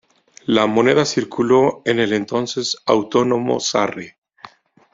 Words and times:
La 0.47 0.65
moneda 0.65 1.05
circuló 1.05 1.83
en 1.85 1.99
el 1.99 2.13
entonces 2.13 2.75
autónomo 2.87 3.59
Sarre. 3.59 4.17